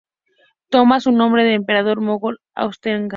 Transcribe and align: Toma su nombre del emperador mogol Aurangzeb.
Toma 0.71 0.99
su 0.99 1.11
nombre 1.11 1.43
del 1.43 1.53
emperador 1.53 2.01
mogol 2.01 2.39
Aurangzeb. 2.55 3.09